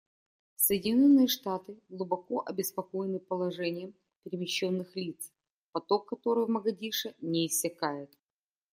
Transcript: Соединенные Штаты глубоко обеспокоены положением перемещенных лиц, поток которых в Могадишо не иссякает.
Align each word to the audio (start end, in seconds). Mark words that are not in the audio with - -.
Соединенные 0.55 1.27
Штаты 1.27 1.79
глубоко 1.89 2.41
обеспокоены 2.43 3.19
положением 3.19 3.93
перемещенных 4.23 4.95
лиц, 4.95 5.31
поток 5.73 6.07
которых 6.09 6.47
в 6.47 6.51
Могадишо 6.51 7.13
не 7.21 7.45
иссякает. 7.45 8.09